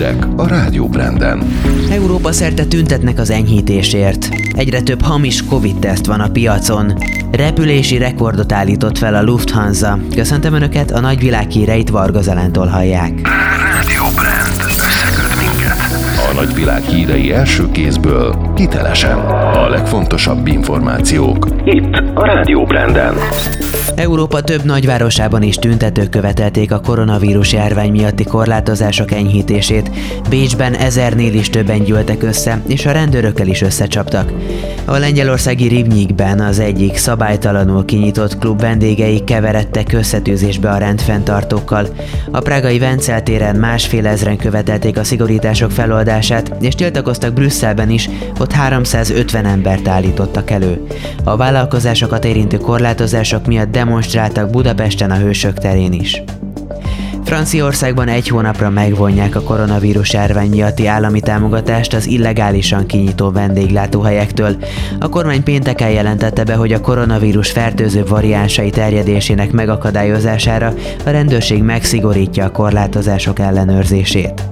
[0.00, 1.42] hírek a Rádió Branden.
[1.90, 4.28] Európa szerte tüntetnek az enyhítésért.
[4.52, 6.92] Egyre több hamis Covid-teszt van a piacon.
[7.30, 9.98] Repülési rekordot állított fel a Lufthansa.
[10.14, 13.20] Köszöntöm Önöket, a nagyvilág híreit Varga Zelántól hallják.
[16.40, 19.18] Nagyvilág hírei első kézből, hitelesen.
[19.54, 21.48] A legfontosabb információk.
[21.64, 23.14] Itt a Rádió Branden.
[23.94, 29.90] Európa több nagyvárosában is tüntetők követelték a koronavírus járvány miatti korlátozások enyhítését.
[30.28, 34.32] Bécsben ezernél is többen gyűltek össze, és a rendőrökkel is összecsaptak.
[34.84, 41.86] A lengyelországi Ribnyikben az egyik szabálytalanul kinyitott klub vendégei keveredtek összetűzésbe a rendfenntartókkal.
[42.30, 46.28] A prágai Vencel téren másfél ezren követelték a szigorítások feloldását,
[46.60, 48.08] és tiltakoztak Brüsszelben is,
[48.38, 50.86] ott 350 embert állítottak elő.
[51.24, 56.22] A vállalkozásokat érintő korlátozások miatt demonstráltak Budapesten a Hősök terén is.
[57.24, 64.56] Franciaországban egy hónapra megvonják a koronavírus járvány miatti állami támogatást az illegálisan kinyitó vendéglátóhelyektől.
[64.98, 72.44] A kormány pénteken jelentette be, hogy a koronavírus fertőző variánsai terjedésének megakadályozására a rendőrség megszigorítja
[72.44, 74.42] a korlátozások ellenőrzését.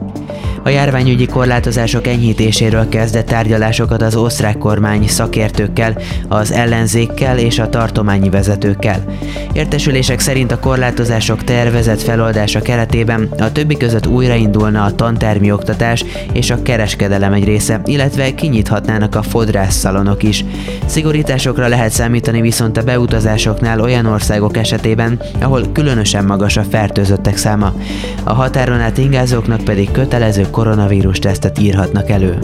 [0.68, 8.30] A járványügyi korlátozások enyhítéséről kezdett tárgyalásokat az osztrák kormány szakértőkkel, az ellenzékkel és a tartományi
[8.30, 9.04] vezetőkkel.
[9.52, 16.50] Értesülések szerint a korlátozások tervezett feloldása keretében a többi között újraindulna a tantermi oktatás és
[16.50, 20.44] a kereskedelem egy része, illetve kinyithatnának a fodrászszalonok is.
[20.86, 27.74] Szigorításokra lehet számítani viszont a beutazásoknál olyan országok esetében, ahol különösen magas a fertőzöttek száma.
[28.24, 32.38] A határon át ingázóknak pedig kötelező koronavírus tesztet írhatnak elő.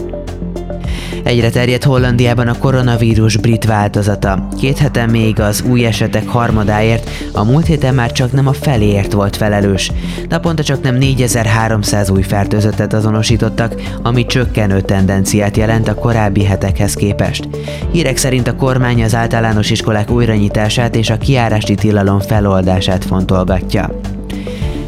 [1.23, 4.47] Egyre terjedt Hollandiában a koronavírus brit változata.
[4.59, 9.11] Két hete még az új esetek harmadáért, a múlt héten már csak nem a feléért
[9.13, 9.91] volt felelős.
[10.29, 17.47] Naponta csak nem 4300 új fertőzöttet azonosítottak, ami csökkenő tendenciát jelent a korábbi hetekhez képest.
[17.91, 24.14] Hírek szerint a kormány az általános iskolák újranyitását és a kiárási tilalom feloldását fontolgatja.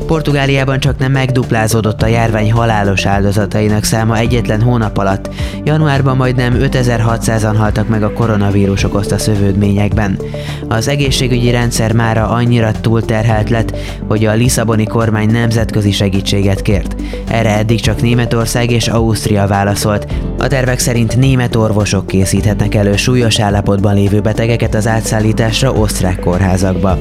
[0.08, 5.30] Portugáliában csak nem megduplázódott a járvány halálos áldozatainak száma egyetlen hónap alatt.
[5.64, 10.20] Januárban majdnem 5600-an haltak meg a koronavírus okozta szövődményekben.
[10.68, 13.76] Az egészségügyi rendszer mára annyira túlterhelt lett,
[14.08, 16.96] hogy a Lisszaboni kormány nemzetközi segítséget kért.
[17.28, 20.14] Erre eddig csak Németország és Ausztria válaszolt.
[20.38, 26.98] A tervek szerint német orvosok készíthetnek elő súlyos állapotban lévő betegeket az átszállításra osztrák kórházakba.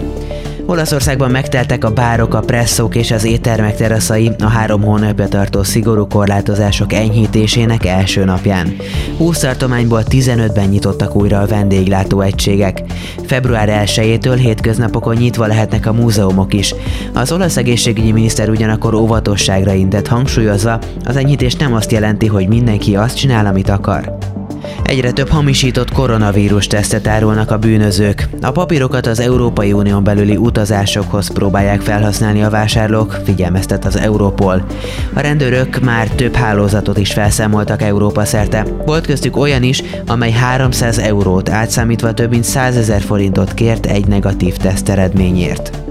[0.66, 6.06] Olaszországban megteltek a bárok, a presszók és az éttermek teraszai a három hónapja tartó szigorú
[6.06, 8.76] korlátozások enyhítésének első napján.
[9.16, 12.82] 20 tartományból 15-ben nyitottak újra a vendéglátó egységek.
[13.26, 16.74] Február 1-től hétköznapokon nyitva lehetnek a múzeumok is.
[17.14, 22.96] Az olasz egészségügyi miniszter ugyanakkor óvatosságra intett hangsúlyozva, az enyhítés nem azt jelenti, hogy mindenki
[22.96, 24.35] azt csinál, amit akar.
[24.82, 28.28] Egyre több hamisított koronavírus tesztet árulnak a bűnözők.
[28.40, 34.66] A papírokat az Európai Unión belüli utazásokhoz próbálják felhasználni a vásárlók, figyelmeztet az Europol.
[35.12, 38.66] A rendőrök már több hálózatot is felszámoltak Európa szerte.
[38.86, 44.06] Volt köztük olyan is, amely 300 eurót átszámítva több mint 100 ezer forintot kért egy
[44.06, 45.85] negatív teszt eredményért.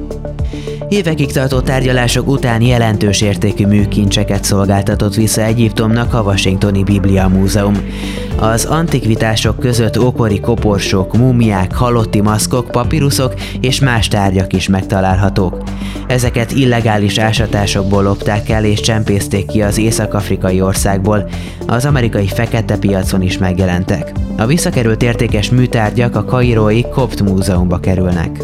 [0.96, 7.76] Évekig tartó tárgyalások után jelentős értékű műkincseket szolgáltatott vissza Egyiptomnak a Washingtoni Biblia Múzeum.
[8.40, 15.64] Az antikvitások között ókori koporsók, múmiák, halotti maszkok, papíruszok és más tárgyak is megtalálhatók.
[16.08, 21.30] Ezeket illegális ásatásokból lopták el és csempészték ki az észak-afrikai országból,
[21.68, 24.12] az amerikai fekete piacon is megjelentek.
[24.38, 28.44] A visszakerült értékes műtárgyak a kairói Kopt Múzeumba kerülnek.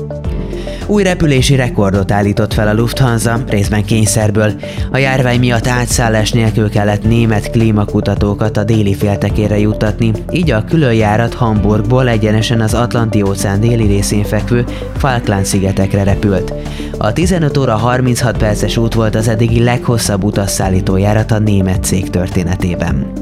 [0.85, 4.51] Új repülési rekordot állított fel a Lufthansa, részben kényszerből.
[4.91, 11.33] A járvány miatt átszállás nélkül kellett német klímakutatókat a déli féltekére juttatni, így a különjárat
[11.33, 14.65] Hamburgból egyenesen az Atlanti-óceán déli részén fekvő
[14.97, 16.53] Falkland-szigetekre repült.
[16.97, 22.09] A 15 óra 36 perces út volt az eddigi leghosszabb utasszállító járat a német cég
[22.09, 23.20] történetében.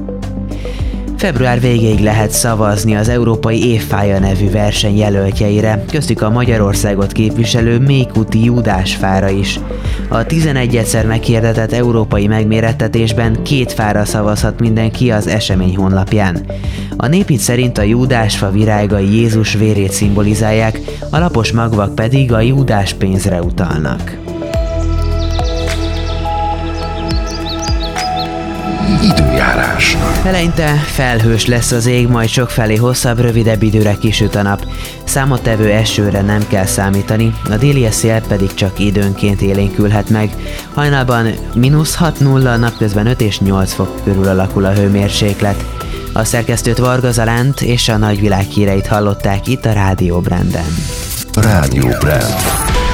[1.20, 8.44] Február végéig lehet szavazni az Európai Évfája nevű verseny jelöltjeire, köztük a Magyarországot képviselő Mékuti
[8.44, 9.60] Júdás fára is.
[10.10, 16.46] A 11-szer meghirdetett európai megmérettetésben két fára szavazhat mindenki az esemény honlapján.
[16.98, 20.80] A népit szerint a Júdásfa virágai Jézus vérét szimbolizálják,
[21.12, 24.29] a lapos magvak pedig a Júdás pénzre utalnak.
[29.04, 29.98] Időjárás.
[30.26, 34.66] Eleinte felhős lesz az ég, majd sokfelé hosszabb, rövidebb időre kisüt a nap.
[35.04, 40.30] Számottevő esőre nem kell számítani, a déli szél pedig csak időnként élénkülhet meg.
[40.74, 45.66] Hajnalban mínusz 6-0, napközben 5 és 8 fok körül alakul a hőmérséklet.
[46.14, 50.76] A szerkesztőt Varga Zalánt és a nagyvilág híreit hallották itt a Rádió Branden.
[51.34, 52.89] Rádió Brand.